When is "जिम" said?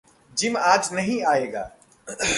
0.37-0.57